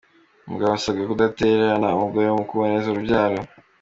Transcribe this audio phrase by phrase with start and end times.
[0.45, 3.39] Umugabo asabwa kudatererana umugore mu kuboneza urubyaro